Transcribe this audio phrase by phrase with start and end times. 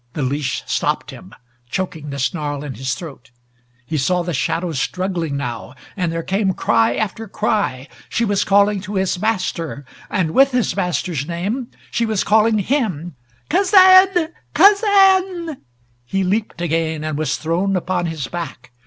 [0.13, 1.31] The leash stopped him,
[1.69, 3.29] choking the snarl in his throat.
[3.85, 7.87] He saw the shadows struggling now, and there came cry after cry.
[8.09, 13.15] She was calling to his master, and with his master's name she was calling him!
[13.47, 15.57] "Kazan Kazan"
[16.03, 18.71] He leaped again, and was thrown upon his back.